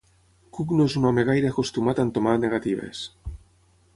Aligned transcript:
Cook 0.57 0.71
no 0.77 0.87
és 0.91 0.95
un 1.01 1.05
home 1.09 1.25
gaire 1.27 1.51
acostumat 1.51 2.01
a 2.01 2.05
entomar 2.09 2.35
negatives. 2.47 3.05